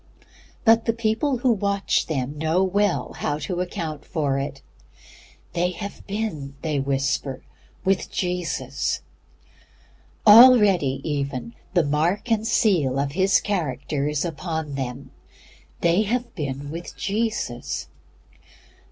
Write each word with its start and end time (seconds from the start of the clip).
But 0.65 0.85
the 0.85 0.93
people 0.93 1.37
who 1.37 1.51
watch 1.51 2.07
them 2.07 2.35
know 2.39 2.63
well 2.63 3.13
how 3.17 3.37
to 3.37 3.61
account 3.61 4.03
for 4.03 4.39
it 4.39 4.63
"They 5.53 5.69
have 5.73 6.07
been," 6.07 6.55
they 6.63 6.79
whisper, 6.79 7.43
"with 7.85 8.09
Jesus." 8.09 9.01
Already 10.25 11.01
even, 11.07 11.53
the 11.75 11.83
mark 11.83 12.31
and 12.31 12.47
seal 12.47 12.97
of 12.97 13.11
His 13.11 13.39
character 13.39 14.07
is 14.07 14.25
upon 14.25 14.73
them 14.73 15.11
"They 15.81 16.01
have 16.01 16.33
been 16.33 16.71
with 16.71 16.97
Jesus." 16.97 17.87